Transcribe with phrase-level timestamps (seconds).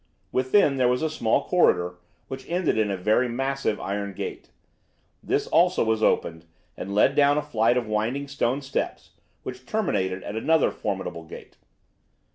[0.31, 4.49] Within there was a small corridor, which ended in a very massive iron gate.
[5.21, 9.11] This also was opened, and led down a flight of winding stone steps,
[9.43, 11.55] which terminated at another formidable gate.